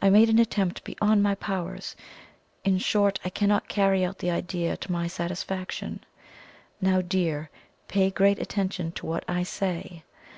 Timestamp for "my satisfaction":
4.90-6.00